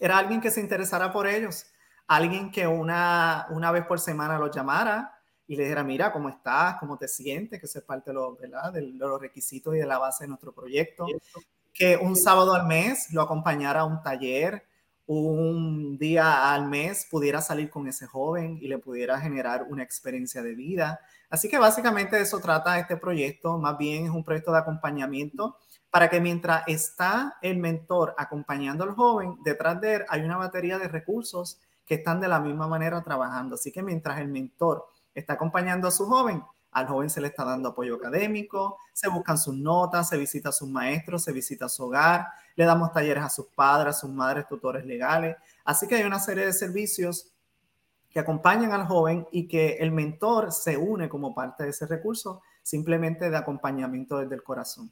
era 0.00 0.18
alguien 0.18 0.40
que 0.40 0.50
se 0.50 0.60
interesara 0.60 1.12
por 1.12 1.26
ellos, 1.26 1.66
alguien 2.06 2.50
que 2.50 2.66
una, 2.66 3.46
una 3.50 3.70
vez 3.72 3.86
por 3.86 4.00
semana 4.00 4.38
los 4.38 4.54
llamara 4.54 5.18
y 5.46 5.56
le 5.56 5.62
dijera, 5.64 5.82
mira, 5.82 6.12
¿cómo 6.12 6.28
estás? 6.28 6.76
¿Cómo 6.78 6.98
te 6.98 7.08
sientes? 7.08 7.58
Que 7.58 7.66
eso 7.66 7.78
es 7.78 7.84
parte 7.84 8.10
de, 8.10 8.14
lo, 8.14 8.36
de 8.36 8.82
los 8.92 9.20
requisitos 9.20 9.74
y 9.74 9.78
de 9.78 9.86
la 9.86 9.98
base 9.98 10.24
de 10.24 10.28
nuestro 10.28 10.52
proyecto. 10.52 11.06
Que 11.72 11.96
un 11.96 12.16
sábado 12.16 12.54
al 12.54 12.66
mes 12.66 13.12
lo 13.12 13.22
acompañara 13.22 13.80
a 13.80 13.84
un 13.84 14.02
taller, 14.02 14.67
un 15.08 15.96
día 15.96 16.52
al 16.52 16.68
mes 16.68 17.08
pudiera 17.10 17.40
salir 17.40 17.70
con 17.70 17.88
ese 17.88 18.06
joven 18.06 18.58
y 18.60 18.68
le 18.68 18.76
pudiera 18.76 19.18
generar 19.18 19.64
una 19.70 19.82
experiencia 19.82 20.42
de 20.42 20.54
vida. 20.54 21.00
Así 21.30 21.48
que 21.48 21.56
básicamente 21.56 22.16
de 22.16 22.22
eso 22.22 22.38
trata 22.40 22.78
este 22.78 22.98
proyecto, 22.98 23.56
más 23.56 23.78
bien 23.78 24.04
es 24.04 24.10
un 24.10 24.22
proyecto 24.22 24.52
de 24.52 24.58
acompañamiento 24.58 25.56
para 25.90 26.10
que 26.10 26.20
mientras 26.20 26.62
está 26.66 27.38
el 27.40 27.56
mentor 27.56 28.14
acompañando 28.18 28.84
al 28.84 28.94
joven, 28.94 29.38
detrás 29.42 29.80
de 29.80 29.94
él 29.94 30.04
hay 30.10 30.20
una 30.20 30.36
batería 30.36 30.78
de 30.78 30.88
recursos 30.88 31.58
que 31.86 31.94
están 31.94 32.20
de 32.20 32.28
la 32.28 32.38
misma 32.38 32.68
manera 32.68 33.02
trabajando. 33.02 33.54
Así 33.54 33.72
que 33.72 33.82
mientras 33.82 34.20
el 34.20 34.28
mentor 34.28 34.84
está 35.14 35.32
acompañando 35.32 35.88
a 35.88 35.90
su 35.90 36.04
joven, 36.04 36.42
al 36.70 36.86
joven 36.86 37.10
se 37.10 37.20
le 37.20 37.28
está 37.28 37.44
dando 37.44 37.70
apoyo 37.70 37.96
académico, 37.96 38.78
se 38.92 39.08
buscan 39.08 39.38
sus 39.38 39.54
notas, 39.54 40.08
se 40.08 40.16
visita 40.16 40.50
a 40.50 40.52
sus 40.52 40.68
maestros, 40.68 41.24
se 41.24 41.32
visita 41.32 41.66
a 41.66 41.68
su 41.68 41.84
hogar, 41.84 42.26
le 42.56 42.64
damos 42.64 42.92
talleres 42.92 43.24
a 43.24 43.30
sus 43.30 43.46
padres, 43.46 43.96
a 43.96 43.98
sus 44.00 44.10
madres, 44.10 44.46
tutores 44.48 44.84
legales. 44.84 45.36
Así 45.64 45.86
que 45.86 45.96
hay 45.96 46.04
una 46.04 46.18
serie 46.18 46.44
de 46.44 46.52
servicios 46.52 47.32
que 48.10 48.20
acompañan 48.20 48.72
al 48.72 48.86
joven 48.86 49.26
y 49.32 49.48
que 49.48 49.76
el 49.80 49.92
mentor 49.92 50.52
se 50.52 50.76
une 50.76 51.08
como 51.08 51.34
parte 51.34 51.64
de 51.64 51.70
ese 51.70 51.86
recurso 51.86 52.42
simplemente 52.62 53.30
de 53.30 53.36
acompañamiento 53.36 54.18
desde 54.18 54.34
el 54.34 54.42
corazón 54.42 54.90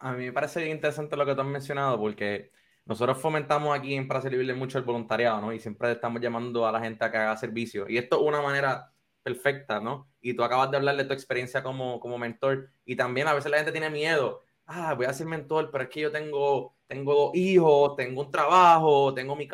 a 0.00 0.12
mí 0.12 0.24
me 0.24 0.32
parece 0.32 0.60
bien 0.60 0.76
interesante 0.76 1.16
lo 1.16 1.26
que 1.26 1.34
tú 1.34 1.42
has 1.42 1.46
mencionado 1.46 1.98
porque 1.98 2.50
nosotros 2.86 3.18
fomentamos 3.18 3.78
aquí 3.78 3.94
en 3.94 4.08
Para 4.08 4.22
Servirle 4.22 4.54
mucho 4.54 4.78
el 4.78 4.84
voluntariado, 4.84 5.40
¿no? 5.40 5.52
Y 5.52 5.60
siempre 5.60 5.92
estamos 5.92 6.20
llamando 6.20 6.66
a 6.66 6.72
la 6.72 6.80
gente 6.80 7.04
a 7.04 7.10
que 7.10 7.18
haga 7.18 7.36
servicio. 7.36 7.86
Y 7.88 7.98
esto 7.98 8.16
es 8.16 8.22
una 8.22 8.40
manera 8.40 8.90
perfecta, 9.22 9.80
¿no? 9.80 10.08
Y 10.20 10.34
tú 10.34 10.42
acabas 10.44 10.70
de 10.70 10.76
hablar 10.76 10.96
de 10.96 11.04
tu 11.04 11.12
experiencia 11.12 11.62
como, 11.62 12.00
como 12.00 12.18
mentor 12.18 12.70
y 12.84 12.96
también 12.96 13.28
a 13.28 13.34
veces 13.34 13.50
la 13.50 13.58
gente 13.58 13.72
tiene 13.72 13.90
miedo. 13.90 14.42
Ah, 14.66 14.94
voy 14.94 15.06
a 15.06 15.12
ser 15.12 15.26
mentor, 15.26 15.70
pero 15.70 15.84
es 15.84 15.90
que 15.90 16.00
yo 16.00 16.12
tengo, 16.12 16.76
tengo 16.86 17.32
hijos, 17.34 17.96
tengo 17.96 18.22
un 18.22 18.30
trabajo, 18.30 19.12
tengo 19.14 19.36
mi... 19.36 19.48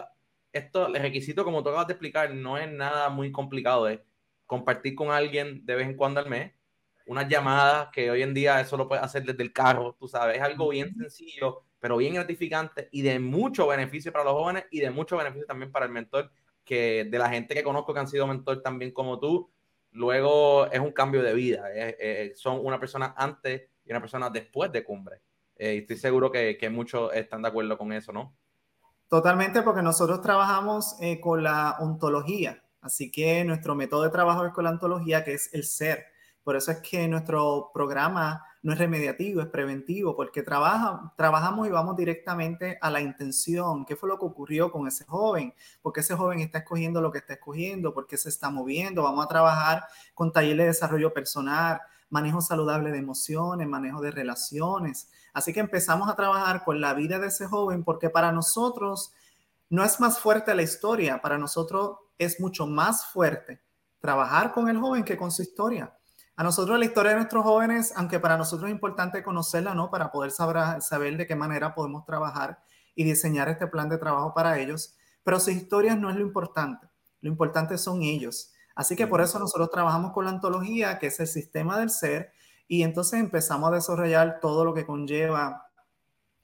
Esto, 0.52 0.86
el 0.86 1.02
requisito, 1.02 1.44
como 1.44 1.62
tú 1.62 1.68
acabas 1.70 1.86
de 1.86 1.94
explicar, 1.94 2.32
no 2.34 2.58
es 2.58 2.70
nada 2.70 3.08
muy 3.10 3.30
complicado. 3.32 3.88
Es 3.88 4.00
compartir 4.46 4.94
con 4.94 5.10
alguien 5.10 5.64
de 5.66 5.74
vez 5.74 5.86
en 5.86 5.96
cuando 5.96 6.20
al 6.20 6.28
mes 6.28 6.52
unas 7.06 7.28
llamadas 7.28 7.88
que 7.92 8.10
hoy 8.10 8.22
en 8.22 8.34
día 8.34 8.60
eso 8.60 8.76
lo 8.76 8.88
puedes 8.88 9.04
hacer 9.04 9.24
desde 9.24 9.42
el 9.42 9.52
carro, 9.52 9.96
tú 9.98 10.08
sabes, 10.08 10.36
es 10.36 10.42
algo 10.42 10.68
bien 10.68 10.94
sencillo, 10.96 11.62
pero 11.78 11.96
bien 11.96 12.14
gratificante 12.14 12.88
y 12.90 13.02
de 13.02 13.18
mucho 13.20 13.66
beneficio 13.68 14.12
para 14.12 14.24
los 14.24 14.34
jóvenes 14.34 14.64
y 14.70 14.80
de 14.80 14.90
mucho 14.90 15.16
beneficio 15.16 15.46
también 15.46 15.70
para 15.70 15.86
el 15.86 15.92
mentor, 15.92 16.30
que 16.64 17.04
de 17.04 17.18
la 17.18 17.28
gente 17.28 17.54
que 17.54 17.62
conozco 17.62 17.94
que 17.94 18.00
han 18.00 18.08
sido 18.08 18.26
mentor 18.26 18.60
también 18.60 18.90
como 18.90 19.20
tú, 19.20 19.50
luego 19.96 20.70
es 20.70 20.80
un 20.80 20.92
cambio 20.92 21.22
de 21.22 21.34
vida. 21.34 21.64
son 22.34 22.64
una 22.64 22.78
persona 22.78 23.14
antes 23.16 23.62
y 23.84 23.90
una 23.90 24.00
persona 24.00 24.30
después 24.30 24.70
de 24.72 24.84
cumbre. 24.84 25.22
Eh, 25.56 25.78
estoy 25.78 25.96
seguro 25.96 26.30
que, 26.30 26.58
que, 26.58 26.68
muchos 26.68 27.12
están 27.14 27.42
de 27.42 27.48
acuerdo 27.48 27.78
con 27.78 27.92
eso, 27.92 28.12
¿no? 28.12 28.36
Totalmente, 29.08 29.62
porque 29.62 29.82
nosotros 29.82 30.20
trabajamos 30.20 30.96
eh, 31.00 31.20
con 31.20 31.42
la 31.42 31.76
ontología, 31.80 32.62
así 32.80 33.10
que 33.10 33.44
nuestro 33.44 33.74
método 33.74 34.02
de 34.02 34.10
trabajo 34.10 34.44
es 34.44 34.52
con 34.52 34.64
la 34.64 34.70
ontología, 34.70 35.24
que 35.24 35.34
es 35.34 35.52
el 35.54 35.64
ser. 35.64 36.06
Por 36.42 36.56
eso 36.56 36.72
es 36.72 36.78
que 36.78 37.08
nuestro 37.08 37.70
programa 37.72 38.44
no 38.66 38.72
es 38.72 38.80
remediativo, 38.80 39.40
es 39.42 39.46
preventivo, 39.46 40.16
porque 40.16 40.42
trabaja, 40.42 41.14
trabajamos 41.16 41.68
y 41.68 41.70
vamos 41.70 41.96
directamente 41.96 42.78
a 42.80 42.90
la 42.90 43.00
intención. 43.00 43.84
¿Qué 43.86 43.94
fue 43.94 44.08
lo 44.08 44.18
que 44.18 44.24
ocurrió 44.24 44.72
con 44.72 44.88
ese 44.88 45.04
joven? 45.04 45.54
¿Por 45.80 45.92
qué 45.92 46.00
ese 46.00 46.16
joven 46.16 46.40
está 46.40 46.58
escogiendo 46.58 47.00
lo 47.00 47.12
que 47.12 47.18
está 47.18 47.34
escogiendo? 47.34 47.94
¿Por 47.94 48.08
qué 48.08 48.16
se 48.16 48.28
está 48.28 48.50
moviendo? 48.50 49.04
Vamos 49.04 49.24
a 49.24 49.28
trabajar 49.28 49.84
con 50.14 50.32
talleres 50.32 50.58
de 50.58 50.64
desarrollo 50.64 51.14
personal, 51.14 51.80
manejo 52.10 52.40
saludable 52.40 52.90
de 52.90 52.98
emociones, 52.98 53.68
manejo 53.68 54.00
de 54.00 54.10
relaciones. 54.10 55.12
Así 55.32 55.52
que 55.52 55.60
empezamos 55.60 56.08
a 56.08 56.16
trabajar 56.16 56.64
con 56.64 56.80
la 56.80 56.92
vida 56.92 57.20
de 57.20 57.28
ese 57.28 57.46
joven 57.46 57.84
porque 57.84 58.10
para 58.10 58.32
nosotros 58.32 59.12
no 59.70 59.84
es 59.84 60.00
más 60.00 60.18
fuerte 60.18 60.52
la 60.56 60.62
historia, 60.62 61.22
para 61.22 61.38
nosotros 61.38 61.98
es 62.18 62.40
mucho 62.40 62.66
más 62.66 63.06
fuerte 63.06 63.62
trabajar 64.00 64.50
con 64.50 64.68
el 64.68 64.76
joven 64.76 65.04
que 65.04 65.16
con 65.16 65.30
su 65.30 65.42
historia. 65.42 65.96
A 66.38 66.42
nosotros 66.42 66.78
la 66.78 66.84
historia 66.84 67.12
de 67.12 67.16
nuestros 67.16 67.44
jóvenes, 67.44 67.94
aunque 67.96 68.20
para 68.20 68.36
nosotros 68.36 68.68
es 68.68 68.74
importante 68.74 69.22
conocerla, 69.22 69.74
¿no? 69.74 69.90
Para 69.90 70.10
poder 70.12 70.30
saber, 70.30 70.82
saber 70.82 71.16
de 71.16 71.26
qué 71.26 71.34
manera 71.34 71.74
podemos 71.74 72.04
trabajar 72.04 72.58
y 72.94 73.04
diseñar 73.04 73.48
este 73.48 73.66
plan 73.66 73.88
de 73.88 73.96
trabajo 73.96 74.34
para 74.34 74.58
ellos, 74.58 74.94
pero 75.24 75.40
sus 75.40 75.54
historias 75.54 75.98
no 75.98 76.10
es 76.10 76.16
lo 76.16 76.22
importante, 76.22 76.86
lo 77.22 77.30
importante 77.30 77.78
son 77.78 78.02
ellos. 78.02 78.52
Así 78.74 78.96
que 78.96 79.06
por 79.06 79.22
eso 79.22 79.38
nosotros 79.38 79.70
trabajamos 79.70 80.12
con 80.12 80.26
la 80.26 80.30
antología, 80.30 80.98
que 80.98 81.06
es 81.06 81.18
el 81.20 81.26
sistema 81.26 81.78
del 81.78 81.88
ser, 81.88 82.32
y 82.68 82.82
entonces 82.82 83.18
empezamos 83.18 83.70
a 83.70 83.76
desarrollar 83.76 84.38
todo 84.40 84.64
lo 84.64 84.74
que 84.74 84.84
conlleva 84.84 85.70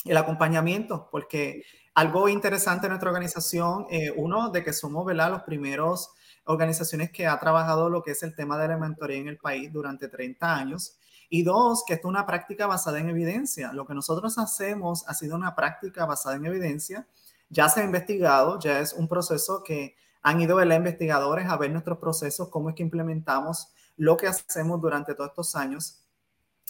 el 0.07 0.17
acompañamiento, 0.17 1.09
porque 1.11 1.65
algo 1.95 2.31
interesante 2.31 2.87
en 2.87 2.93
nuestra 2.93 3.11
organización, 3.11 3.87
eh, 3.91 4.11
uno, 4.17 4.49
de 4.49 4.65
que 4.65 4.73
somos 4.73 5.05
¿verdad? 5.05 5.31
los 5.31 5.43
primeros 5.43 6.13
organizaciones 6.45 7.11
que 7.11 7.27
ha 7.27 7.39
trabajado 7.39 7.89
lo 7.89 8.03
que 8.03 8.13
es 8.13 8.23
el 8.23 8.35
tema 8.35 8.59
de 8.59 8.69
la 8.69 8.77
mentoría 8.77 9.19
en 9.19 9.29
el 9.29 9.39
país 9.39 9.73
durante 9.73 10.09
30 10.09 10.55
años. 10.55 10.97
Y 11.29 11.45
dos, 11.45 11.85
que 11.87 11.95
es 11.95 12.05
una 12.05 12.27
práctica 12.27 12.67
basada 12.67 12.99
en 12.99 13.09
evidencia. 13.09 13.73
Lo 13.73 13.87
que 13.87 13.95
nosotros 13.95 14.37
hacemos 14.39 15.09
ha 15.09 15.15
sido 15.15 15.37
una 15.37 15.55
práctica 15.55 16.05
basada 16.05 16.37
en 16.37 16.45
evidencia. 16.47 17.07
Ya 17.49 17.69
se 17.69 17.81
ha 17.81 17.85
investigado, 17.85 18.59
ya 18.59 18.81
es 18.81 18.93
un 18.93 19.09
proceso 19.09 19.63
que 19.63 19.97
han 20.23 20.41
ido 20.41 20.63
los 20.63 20.77
investigadores 20.77 21.49
a 21.49 21.57
ver 21.57 21.71
nuestros 21.71 21.99
procesos, 21.99 22.49
cómo 22.49 22.71
es 22.71 22.75
que 22.75 22.83
implementamos 22.83 23.73
lo 23.97 24.17
que 24.17 24.29
hacemos 24.29 24.81
durante 24.81 25.15
todos 25.15 25.31
estos 25.31 25.57
años. 25.57 26.05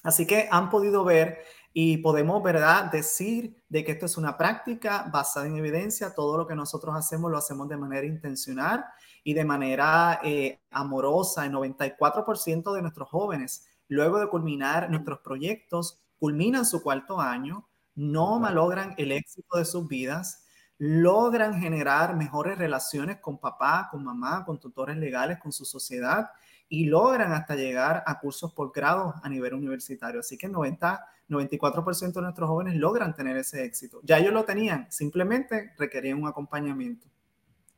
Así 0.03 0.27
que 0.27 0.49
han 0.51 0.71
podido 0.71 1.05
ver 1.05 1.39
y 1.73 1.99
podemos, 1.99 2.43
¿verdad?, 2.43 2.91
decir 2.91 3.63
de 3.69 3.85
que 3.85 3.93
esto 3.93 4.07
es 4.07 4.17
una 4.17 4.37
práctica 4.37 5.09
basada 5.13 5.47
en 5.47 5.57
evidencia. 5.57 6.15
Todo 6.15 6.37
lo 6.37 6.47
que 6.47 6.55
nosotros 6.55 6.95
hacemos 6.95 7.31
lo 7.31 7.39
hacemos 7.39 7.69
de 7.69 7.77
manera 7.77 8.07
intencional 8.07 8.85
y 9.25 9.35
de 9.35 9.45
manera 9.45 10.21
eh, 10.23 10.61
amorosa. 10.71 11.47
El 11.47 11.53
94% 11.53 12.75
de 12.75 12.83
nuestros 12.83 13.09
jóvenes, 13.09 13.67
luego 13.89 14.19
de 14.19 14.29
culminar 14.29 14.91
nuestros 14.91 15.21
proyectos, 15.21 16.01
culminan 16.19 16.67
su 16.67 16.83
cuarto 16.83 17.21
año, 17.21 17.69
no 17.95 18.39
malogran 18.39 18.95
el 18.97 19.13
éxito 19.13 19.59
de 19.59 19.65
sus 19.65 19.87
vidas 19.89 20.43
logran 20.85 21.61
generar 21.61 22.17
mejores 22.17 22.59
relaciones 22.59 23.19
con 23.21 23.39
papá, 23.39 23.87
con 23.89 24.03
mamá, 24.03 24.45
con 24.45 24.59
tutores 24.59 24.97
legales, 24.97 25.39
con 25.39 25.53
su 25.53 25.65
sociedad 25.65 26.31
y 26.69 26.87
logran 26.87 27.33
hasta 27.33 27.55
llegar 27.55 28.03
a 28.05 28.19
cursos 28.19 28.53
por 28.53 28.73
grado 28.73 29.15
a 29.23 29.29
nivel 29.29 29.55
universitario. 29.55 30.19
Así 30.19 30.37
que 30.37 30.49
90, 30.49 31.07
94% 31.29 32.13
de 32.15 32.23
nuestros 32.23 32.49
jóvenes 32.49 32.75
logran 32.75 33.15
tener 33.15 33.37
ese 33.37 33.63
éxito. 33.65 34.01
Ya 34.03 34.19
ellos 34.19 34.33
lo 34.33 34.45
tenían, 34.45 34.91
simplemente 34.91 35.73
requerían 35.79 36.21
un 36.21 36.27
acompañamiento. 36.27 37.07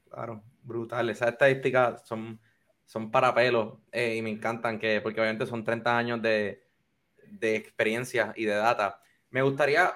Claro, 0.09 0.43
brutal. 0.65 1.11
Esas 1.11 1.29
estadísticas 1.29 2.07
son, 2.07 2.41
son 2.85 3.11
para 3.11 3.35
pelo 3.35 3.83
eh, 3.93 4.17
y 4.17 4.23
me 4.23 4.31
encantan 4.31 4.79
que, 4.79 5.01
porque 5.01 5.21
obviamente 5.21 5.47
son 5.47 5.65
30 5.65 5.97
años 5.97 6.23
de, 6.23 6.67
de 7.29 7.57
experiencia 7.57 8.33
y 8.37 8.45
de 8.45 8.55
data. 8.55 9.01
Me 9.31 9.43
gustaría 9.43 9.93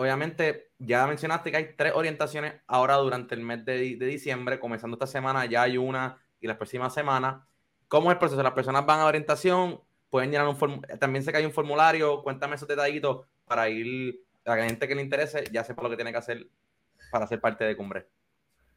obviamente, 0.00 0.70
ya 0.78 1.06
mencionaste 1.06 1.50
que 1.50 1.58
hay 1.58 1.74
tres 1.76 1.92
orientaciones 1.94 2.54
ahora 2.66 2.96
durante 2.96 3.34
el 3.34 3.42
mes 3.42 3.66
de, 3.66 3.76
diciembre, 3.96 4.58
comenzando 4.58 4.94
esta 4.94 5.06
semana, 5.06 5.44
ya 5.44 5.60
hay 5.60 5.76
una 5.76 6.18
y 6.40 6.46
la 6.46 6.56
próxima 6.56 6.88
semana. 6.88 7.46
¿Cómo 7.86 8.10
es 8.10 8.14
el 8.14 8.18
proceso? 8.18 8.42
Las 8.42 8.54
personas 8.54 8.86
van 8.86 9.00
a 9.00 9.04
orientación, 9.04 9.78
pueden 10.08 10.30
llenar 10.30 10.48
un 10.48 10.56
formulario, 10.56 10.98
también 10.98 11.22
sé 11.22 11.32
que 11.32 11.36
hay 11.36 11.44
un 11.44 11.52
formulario, 11.52 12.22
cuéntame 12.22 12.54
esos 12.54 12.66
detallitos 12.66 13.26
para 13.44 13.68
ir 13.68 14.24
a 14.46 14.56
la 14.56 14.64
gente 14.64 14.88
que 14.88 14.94
le 14.94 15.02
interese, 15.02 15.44
ya 15.52 15.64
sepa 15.64 15.82
lo 15.82 15.90
que 15.90 15.96
tiene 15.96 16.12
que 16.12 16.18
hacer 16.18 16.48
para 17.10 17.26
ser 17.26 17.38
parte 17.38 17.64
de 17.64 17.76
Cumbre. 17.76 18.08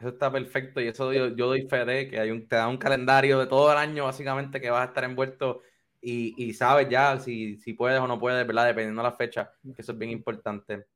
Eso 0.00 0.08
está 0.08 0.32
perfecto 0.32 0.80
y 0.80 0.88
eso 0.88 1.12
yo, 1.12 1.28
doy 1.28 1.68
fe 1.68 1.84
de 1.84 2.08
que 2.08 2.18
hay 2.18 2.30
un, 2.30 2.48
te 2.48 2.56
da 2.56 2.68
un 2.68 2.78
calendario 2.78 3.38
de 3.38 3.46
todo 3.46 3.70
el 3.70 3.76
año 3.76 4.06
básicamente 4.06 4.58
que 4.58 4.70
vas 4.70 4.80
a 4.80 4.86
estar 4.86 5.04
envuelto 5.04 5.60
y, 6.00 6.34
y 6.42 6.54
sabes 6.54 6.88
ya 6.88 7.18
si, 7.18 7.58
si, 7.58 7.74
puedes 7.74 8.00
o 8.00 8.08
no 8.08 8.18
puedes, 8.18 8.46
¿verdad? 8.46 8.64
Dependiendo 8.64 9.02
de 9.02 9.08
la 9.10 9.14
fecha, 9.14 9.52
que 9.74 9.82
eso 9.82 9.92
es 9.92 9.98
bien 9.98 10.10
importante. 10.10 10.86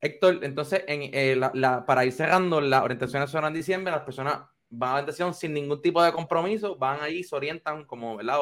Héctor, 0.00 0.38
entonces, 0.42 0.84
en, 0.86 1.10
eh, 1.12 1.36
la, 1.36 1.84
para 1.84 2.04
ir 2.04 2.12
cerrando, 2.12 2.60
las 2.60 2.82
orientaciones 2.84 3.28
son 3.28 3.44
en 3.44 3.54
diciembre, 3.54 3.92
las 3.92 4.02
personas 4.02 4.42
van 4.70 4.90
a 4.90 4.92
la 4.92 4.98
orientación 4.98 5.34
sin 5.34 5.52
ningún 5.52 5.82
tipo 5.82 6.00
de 6.00 6.12
compromiso, 6.12 6.76
van 6.76 7.00
ahí, 7.00 7.24
se 7.24 7.34
orientan 7.34 7.84
como, 7.84 8.16
¿verdad? 8.16 8.38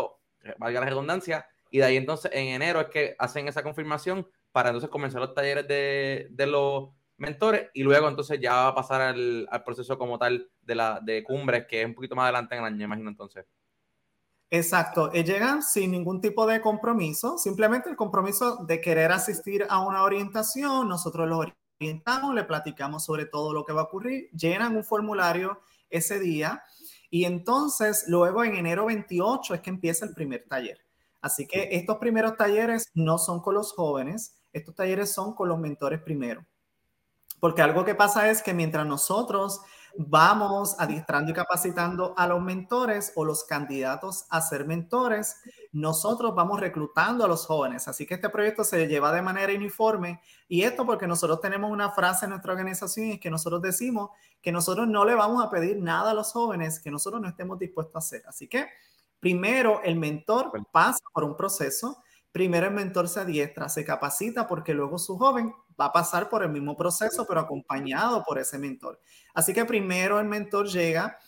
valga 0.58 0.80
la 0.80 0.86
redundancia, 0.86 1.46
y 1.70 1.78
de 1.78 1.84
ahí 1.84 1.96
entonces 1.96 2.30
en 2.34 2.48
enero 2.48 2.82
es 2.82 2.88
que 2.88 3.16
hacen 3.18 3.48
esa 3.48 3.62
confirmación 3.62 4.28
para 4.52 4.68
entonces 4.68 4.90
comenzar 4.90 5.22
los 5.22 5.34
talleres 5.34 5.66
de, 5.66 6.28
de 6.30 6.46
los 6.46 6.90
mentores 7.20 7.70
y 7.74 7.82
luego 7.82 8.08
entonces 8.08 8.40
ya 8.40 8.54
va 8.54 8.68
a 8.68 8.74
pasar 8.74 9.00
al, 9.00 9.46
al, 9.50 9.62
proceso 9.62 9.98
como 9.98 10.18
tal 10.18 10.50
de, 10.62 10.74
la, 10.74 11.00
de 11.00 11.22
cumbres, 11.22 11.66
que 11.68 11.82
es 11.82 11.86
un 11.86 11.94
poquito 11.94 12.16
más 12.16 12.24
adelante 12.24 12.54
en 12.54 12.62
el 12.62 12.66
año, 12.66 12.84
imagino 12.84 13.10
entonces. 13.10 13.46
Exacto, 14.52 15.12
eh, 15.12 15.22
llegan 15.22 15.62
sin 15.62 15.92
ningún 15.92 16.20
tipo 16.20 16.44
de 16.46 16.60
compromiso, 16.60 17.38
simplemente 17.38 17.88
el 17.88 17.94
compromiso 17.94 18.64
de 18.64 18.80
querer 18.80 19.12
asistir 19.12 19.64
a 19.68 19.80
una 19.86 20.02
orientación, 20.02 20.88
nosotros 20.88 21.28
los 21.28 21.46
orientamos, 21.78 22.34
le 22.34 22.42
platicamos 22.42 23.04
sobre 23.04 23.26
todo 23.26 23.54
lo 23.54 23.64
que 23.64 23.72
va 23.72 23.82
a 23.82 23.84
ocurrir, 23.84 24.28
llenan 24.32 24.76
un 24.76 24.82
formulario 24.82 25.60
ese 25.88 26.18
día 26.18 26.64
y 27.10 27.26
entonces 27.26 28.04
luego 28.08 28.42
en 28.42 28.56
enero 28.56 28.86
28 28.86 29.54
es 29.54 29.60
que 29.60 29.70
empieza 29.70 30.04
el 30.04 30.14
primer 30.14 30.46
taller. 30.48 30.78
Así 31.20 31.46
que 31.46 31.68
estos 31.72 31.98
primeros 31.98 32.36
talleres 32.36 32.86
no 32.94 33.18
son 33.18 33.40
con 33.40 33.54
los 33.54 33.72
jóvenes, 33.72 34.40
estos 34.52 34.74
talleres 34.74 35.12
son 35.12 35.34
con 35.34 35.48
los 35.48 35.58
mentores 35.58 36.00
primero. 36.00 36.44
Porque 37.40 37.62
algo 37.62 37.84
que 37.84 37.94
pasa 37.94 38.30
es 38.30 38.42
que 38.42 38.54
mientras 38.54 38.86
nosotros 38.86 39.62
vamos 39.96 40.76
adiestrando 40.78 41.30
y 41.30 41.34
capacitando 41.34 42.14
a 42.16 42.26
los 42.26 42.40
mentores 42.40 43.12
o 43.16 43.24
los 43.24 43.44
candidatos 43.44 44.26
a 44.30 44.40
ser 44.40 44.66
mentores, 44.66 45.40
nosotros 45.72 46.34
vamos 46.34 46.60
reclutando 46.60 47.24
a 47.24 47.28
los 47.28 47.46
jóvenes. 47.46 47.88
Así 47.88 48.06
que 48.06 48.14
este 48.14 48.28
proyecto 48.28 48.62
se 48.62 48.86
lleva 48.86 49.12
de 49.12 49.22
manera 49.22 49.52
uniforme 49.52 50.20
y 50.48 50.62
esto 50.62 50.86
porque 50.86 51.06
nosotros 51.06 51.40
tenemos 51.40 51.70
una 51.70 51.90
frase 51.90 52.26
en 52.26 52.30
nuestra 52.30 52.52
organización 52.52 53.06
y 53.06 53.12
es 53.12 53.20
que 53.20 53.30
nosotros 53.30 53.62
decimos 53.62 54.10
que 54.40 54.52
nosotros 54.52 54.86
no 54.86 55.04
le 55.04 55.14
vamos 55.14 55.44
a 55.44 55.50
pedir 55.50 55.78
nada 55.78 56.12
a 56.12 56.14
los 56.14 56.32
jóvenes 56.32 56.80
que 56.80 56.90
nosotros 56.90 57.20
no 57.20 57.28
estemos 57.28 57.58
dispuestos 57.58 57.94
a 57.96 57.98
hacer. 57.98 58.22
Así 58.26 58.48
que 58.48 58.68
primero 59.18 59.80
el 59.82 59.96
mentor 59.96 60.52
pasa 60.72 61.00
por 61.12 61.24
un 61.24 61.36
proceso 61.36 62.02
primero 62.32 62.66
el 62.66 62.74
mentor 62.74 63.08
se 63.08 63.20
adiestra, 63.20 63.68
se 63.68 63.84
capacita 63.84 64.46
porque 64.46 64.74
luego 64.74 64.98
su 64.98 65.18
joven 65.18 65.52
va 65.80 65.86
a 65.86 65.92
pasar 65.92 66.28
por 66.28 66.42
el 66.42 66.50
mismo 66.50 66.76
proceso, 66.76 67.26
pero 67.26 67.40
acompañado 67.40 68.22
por 68.24 68.38
ese 68.38 68.58
mentor. 68.58 69.00
Así 69.34 69.54
que 69.54 69.64
primero 69.64 70.20
el 70.20 70.26
mentor 70.26 70.68
llega, 70.68 71.18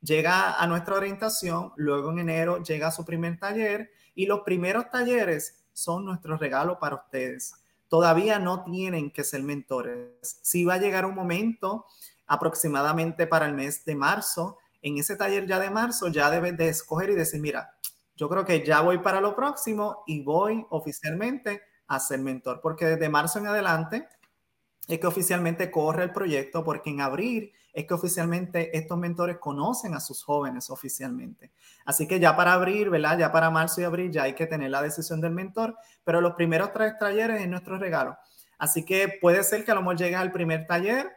llega 0.00 0.60
a 0.60 0.66
nuestra 0.66 0.96
orientación, 0.96 1.72
luego 1.76 2.10
en 2.10 2.20
enero 2.20 2.62
llega 2.62 2.88
a 2.88 2.92
su 2.92 3.04
primer 3.04 3.38
taller 3.38 3.90
y 4.14 4.26
los 4.26 4.40
primeros 4.40 4.90
talleres 4.90 5.64
son 5.72 6.04
nuestro 6.04 6.36
regalo 6.36 6.78
para 6.78 6.96
ustedes. 6.96 7.54
Todavía 7.88 8.38
no 8.38 8.64
tienen 8.64 9.10
que 9.10 9.24
ser 9.24 9.42
mentores. 9.42 10.40
Si 10.42 10.64
va 10.64 10.74
a 10.74 10.78
llegar 10.78 11.04
un 11.04 11.14
momento 11.14 11.86
aproximadamente 12.26 13.26
para 13.26 13.46
el 13.46 13.54
mes 13.54 13.84
de 13.84 13.94
marzo, 13.94 14.58
en 14.82 14.98
ese 14.98 15.16
taller 15.16 15.46
ya 15.46 15.58
de 15.58 15.70
marzo 15.70 16.08
ya 16.08 16.30
debes 16.30 16.56
de 16.56 16.68
escoger 16.68 17.10
y 17.10 17.14
decir, 17.14 17.40
mira, 17.40 17.74
yo 18.16 18.28
creo 18.28 18.44
que 18.44 18.64
ya 18.64 18.80
voy 18.80 18.98
para 18.98 19.20
lo 19.20 19.34
próximo 19.34 20.04
y 20.06 20.22
voy 20.22 20.64
oficialmente 20.70 21.62
a 21.90 21.98
ser 21.98 22.20
mentor, 22.20 22.60
porque 22.62 22.86
desde 22.86 23.08
marzo 23.08 23.40
en 23.40 23.48
adelante 23.48 24.08
es 24.86 25.00
que 25.00 25.06
oficialmente 25.08 25.72
corre 25.72 26.04
el 26.04 26.12
proyecto, 26.12 26.62
porque 26.62 26.90
en 26.90 27.00
abril 27.00 27.52
es 27.72 27.84
que 27.84 27.94
oficialmente 27.94 28.76
estos 28.76 28.96
mentores 28.96 29.38
conocen 29.38 29.94
a 29.94 30.00
sus 30.00 30.22
jóvenes 30.22 30.70
oficialmente. 30.70 31.50
Así 31.84 32.06
que 32.06 32.20
ya 32.20 32.36
para 32.36 32.52
abril, 32.52 32.90
¿verdad? 32.90 33.18
Ya 33.18 33.32
para 33.32 33.50
marzo 33.50 33.80
y 33.80 33.84
abril 33.84 34.12
ya 34.12 34.22
hay 34.22 34.34
que 34.34 34.46
tener 34.46 34.70
la 34.70 34.82
decisión 34.82 35.20
del 35.20 35.32
mentor, 35.32 35.76
pero 36.04 36.20
los 36.20 36.34
primeros 36.34 36.72
tres 36.72 36.96
talleres 36.96 37.40
es 37.40 37.48
nuestro 37.48 37.76
regalo. 37.76 38.16
Así 38.56 38.84
que 38.84 39.18
puede 39.20 39.42
ser 39.42 39.64
que 39.64 39.72
a 39.72 39.74
lo 39.74 39.80
mejor 39.80 39.96
llegues 39.96 40.18
al 40.18 40.30
primer 40.30 40.68
taller, 40.68 41.10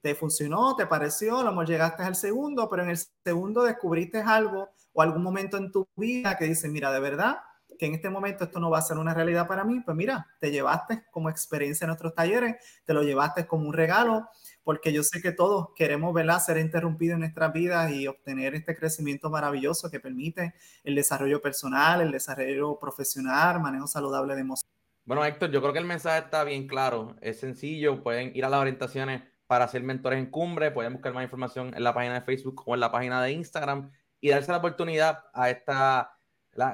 te 0.00 0.14
funcionó, 0.14 0.76
te 0.76 0.86
pareció, 0.86 1.38
a 1.38 1.42
lo 1.42 1.50
mejor 1.50 1.66
llegaste 1.66 2.04
al 2.04 2.14
segundo, 2.14 2.70
pero 2.70 2.84
en 2.84 2.90
el 2.90 2.98
segundo 3.24 3.64
descubriste 3.64 4.20
algo 4.20 4.70
o 4.92 5.02
algún 5.02 5.24
momento 5.24 5.56
en 5.56 5.72
tu 5.72 5.88
vida 5.96 6.36
que 6.36 6.44
dices, 6.44 6.70
mira, 6.70 6.92
de 6.92 7.00
verdad 7.00 7.38
que 7.80 7.86
en 7.86 7.94
este 7.94 8.10
momento 8.10 8.44
esto 8.44 8.60
no 8.60 8.68
va 8.68 8.76
a 8.76 8.82
ser 8.82 8.98
una 8.98 9.14
realidad 9.14 9.48
para 9.48 9.64
mí, 9.64 9.80
pues 9.80 9.96
mira, 9.96 10.28
te 10.38 10.50
llevaste 10.50 11.02
como 11.10 11.30
experiencia 11.30 11.86
en 11.86 11.88
nuestros 11.88 12.14
talleres, 12.14 12.56
te 12.84 12.92
lo 12.92 13.02
llevaste 13.02 13.46
como 13.46 13.66
un 13.66 13.72
regalo, 13.72 14.28
porque 14.62 14.92
yo 14.92 15.02
sé 15.02 15.22
que 15.22 15.32
todos 15.32 15.68
queremos 15.74 16.12
¿verdad? 16.12 16.40
ser 16.40 16.58
interrumpidos 16.58 17.14
en 17.14 17.20
nuestras 17.20 17.50
vidas 17.54 17.90
y 17.90 18.06
obtener 18.06 18.54
este 18.54 18.76
crecimiento 18.76 19.30
maravilloso 19.30 19.90
que 19.90 19.98
permite 19.98 20.52
el 20.84 20.94
desarrollo 20.94 21.40
personal, 21.40 22.02
el 22.02 22.12
desarrollo 22.12 22.78
profesional, 22.78 23.62
manejo 23.62 23.86
saludable 23.86 24.34
de 24.34 24.42
emociones. 24.42 24.70
Bueno, 25.06 25.24
Héctor, 25.24 25.50
yo 25.50 25.62
creo 25.62 25.72
que 25.72 25.78
el 25.78 25.86
mensaje 25.86 26.18
está 26.18 26.44
bien 26.44 26.68
claro, 26.68 27.16
es 27.22 27.40
sencillo, 27.40 28.02
pueden 28.02 28.36
ir 28.36 28.44
a 28.44 28.50
las 28.50 28.60
orientaciones 28.60 29.22
para 29.46 29.66
ser 29.68 29.82
mentores 29.82 30.18
en 30.18 30.26
cumbre, 30.26 30.70
pueden 30.70 30.92
buscar 30.92 31.14
más 31.14 31.24
información 31.24 31.72
en 31.74 31.82
la 31.82 31.94
página 31.94 32.12
de 32.12 32.20
Facebook 32.20 32.62
o 32.66 32.74
en 32.74 32.80
la 32.80 32.92
página 32.92 33.22
de 33.22 33.32
Instagram 33.32 33.90
y 34.20 34.28
darse 34.28 34.52
la 34.52 34.58
oportunidad 34.58 35.24
a 35.32 35.48
esta, 35.48 36.19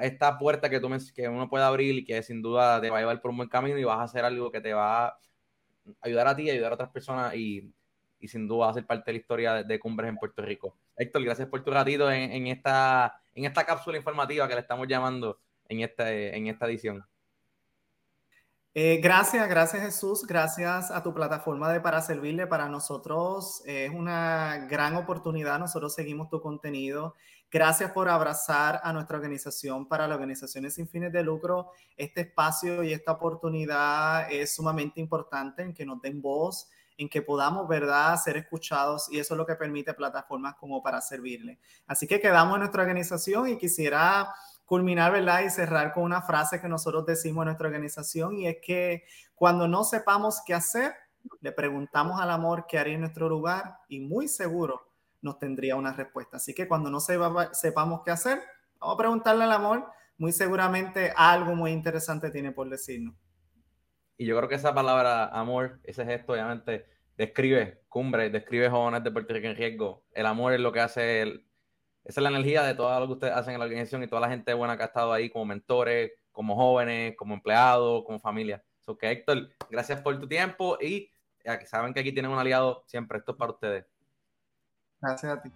esta 0.01 0.37
puerta 0.37 0.69
que, 0.69 0.79
tú 0.79 0.89
que 1.13 1.29
uno 1.29 1.49
puede 1.49 1.63
abrir 1.63 1.95
y 1.95 2.03
que 2.03 2.21
sin 2.23 2.41
duda 2.41 2.81
te 2.81 2.89
va 2.89 2.97
a 2.97 3.01
llevar 3.01 3.21
por 3.21 3.31
un 3.31 3.37
buen 3.37 3.49
camino 3.49 3.77
y 3.77 3.83
vas 3.83 3.99
a 3.99 4.03
hacer 4.03 4.25
algo 4.25 4.51
que 4.51 4.61
te 4.61 4.73
va 4.73 5.07
a 5.07 5.19
ayudar 6.01 6.27
a 6.27 6.35
ti, 6.35 6.49
ayudar 6.49 6.71
a 6.71 6.75
otras 6.75 6.89
personas 6.89 7.35
y, 7.35 7.71
y 8.19 8.27
sin 8.27 8.47
duda 8.47 8.73
ser 8.73 8.85
parte 8.85 9.11
de 9.11 9.13
la 9.13 9.19
historia 9.19 9.63
de, 9.63 9.79
Cumbres 9.79 10.09
en 10.09 10.17
Puerto 10.17 10.41
Rico. 10.41 10.75
Héctor, 10.95 11.23
gracias 11.23 11.47
por 11.47 11.63
tu 11.63 11.71
ratito 11.71 12.11
en, 12.11 12.31
en, 12.31 12.47
esta, 12.47 13.21
en 13.33 13.45
esta 13.45 13.65
cápsula 13.65 13.97
informativa 13.97 14.47
que 14.47 14.55
le 14.55 14.61
estamos 14.61 14.87
llamando 14.87 15.39
en, 15.67 15.81
este, 15.81 16.35
en 16.35 16.47
esta 16.47 16.65
edición. 16.65 17.05
Eh, 18.79 18.99
gracias, 19.01 19.49
gracias 19.49 19.81
Jesús, 19.81 20.27
gracias 20.27 20.91
a 20.91 21.01
tu 21.01 21.11
plataforma 21.11 21.73
de 21.73 21.81
Para 21.81 21.99
Servirle. 21.99 22.45
Para 22.45 22.69
nosotros 22.69 23.63
es 23.65 23.89
una 23.89 24.67
gran 24.69 24.95
oportunidad, 24.95 25.57
nosotros 25.57 25.95
seguimos 25.95 26.29
tu 26.29 26.39
contenido. 26.39 27.15
Gracias 27.49 27.91
por 27.91 28.07
abrazar 28.07 28.79
a 28.83 28.93
nuestra 28.93 29.17
organización 29.17 29.87
para 29.87 30.07
las 30.07 30.13
organizaciones 30.13 30.75
sin 30.75 30.87
fines 30.87 31.11
de 31.11 31.23
lucro. 31.23 31.71
Este 31.95 32.21
espacio 32.21 32.83
y 32.83 32.93
esta 32.93 33.13
oportunidad 33.13 34.31
es 34.31 34.53
sumamente 34.53 35.01
importante 35.01 35.63
en 35.63 35.73
que 35.73 35.83
nos 35.83 35.99
den 35.99 36.21
voz, 36.21 36.69
en 36.99 37.09
que 37.09 37.23
podamos, 37.23 37.67
¿verdad?, 37.67 38.15
ser 38.17 38.37
escuchados 38.37 39.11
y 39.11 39.17
eso 39.17 39.33
es 39.33 39.39
lo 39.39 39.47
que 39.47 39.55
permite 39.55 39.95
plataformas 39.95 40.53
como 40.53 40.83
para 40.83 41.01
servirle. 41.01 41.57
Así 41.87 42.05
que 42.05 42.19
quedamos 42.19 42.53
en 42.53 42.59
nuestra 42.59 42.83
organización 42.83 43.49
y 43.49 43.57
quisiera 43.57 44.31
culminar, 44.67 45.13
¿verdad? 45.13 45.43
Y 45.45 45.49
cerrar 45.49 45.93
con 45.93 46.03
una 46.03 46.21
frase 46.21 46.59
que 46.59 46.67
nosotros 46.67 47.05
decimos 47.05 47.43
en 47.43 47.45
nuestra 47.45 47.67
organización 47.67 48.35
y 48.35 48.47
es 48.47 48.57
que 48.61 49.05
cuando 49.33 49.65
no 49.67 49.85
sepamos 49.85 50.41
qué 50.45 50.53
hacer, 50.53 50.93
le 51.39 51.53
preguntamos 51.53 52.19
al 52.19 52.29
amor 52.29 52.65
qué 52.67 52.77
haría 52.77 52.95
en 52.95 52.99
nuestro 52.99 53.29
lugar 53.29 53.77
y 53.87 54.01
muy 54.01 54.27
seguro 54.27 54.91
nos 55.21 55.39
tendría 55.39 55.77
una 55.77 55.93
respuesta. 55.93 56.35
Así 56.35 56.53
que 56.53 56.67
cuando 56.67 56.89
no 56.89 56.99
sepamos 56.99 58.01
qué 58.03 58.11
hacer, 58.11 58.41
vamos 58.79 58.95
a 58.95 58.97
preguntarle 58.97 59.45
al 59.45 59.53
amor, 59.53 59.87
muy 60.17 60.33
seguramente 60.33 61.13
algo 61.15 61.55
muy 61.55 61.71
interesante 61.71 62.29
tiene 62.29 62.51
por 62.51 62.69
decirnos. 62.69 63.15
Y 64.17 64.25
yo 64.25 64.35
creo 64.35 64.49
que 64.49 64.55
esa 64.55 64.73
palabra 64.73 65.27
amor, 65.27 65.79
ese 65.83 66.03
gesto 66.03 66.33
obviamente 66.33 66.87
describe 67.15 67.83
cumbre, 67.87 68.29
describe 68.29 68.69
jóvenes 68.69 69.03
de 69.03 69.11
Puerto 69.11 69.33
Rico 69.33 69.47
en 69.47 69.55
riesgo. 69.55 70.03
El 70.11 70.25
amor 70.25 70.53
es 70.53 70.59
lo 70.59 70.73
que 70.73 70.81
hace 70.81 71.21
el, 71.21 71.46
esa 72.07 72.21
es 72.21 72.23
la 72.23 72.29
energía 72.29 72.63
de 72.63 72.73
todo 72.73 72.97
lo 73.01 73.05
que 73.05 73.13
ustedes 73.13 73.33
hacen 73.33 73.53
en 73.53 73.59
la 73.59 73.65
organización 73.65 74.01
y 74.01 74.07
toda 74.07 74.21
la 74.21 74.29
gente 74.29 74.53
buena 74.53 74.77
que 74.77 74.83
ha 74.83 74.85
estado 74.85 75.11
ahí 75.11 75.29
como 75.29 75.43
mentores, 75.43 76.13
como 76.31 76.55
jóvenes, 76.55 77.17
como 77.17 77.33
empleados, 77.33 78.05
como 78.05 78.17
familia. 78.17 78.63
So 78.79 78.97
que 78.97 79.11
Héctor, 79.11 79.49
gracias 79.69 79.99
por 79.99 80.17
tu 80.17 80.25
tiempo 80.25 80.77
y 80.79 81.11
saben 81.65 81.93
que 81.93 81.99
aquí 81.99 82.13
tienen 82.13 82.31
un 82.31 82.39
aliado 82.39 82.85
siempre. 82.87 83.17
Esto 83.17 83.33
es 83.33 83.37
para 83.37 83.51
ustedes. 83.51 83.85
Gracias 85.01 85.33
a 85.33 85.41
ti. 85.41 85.51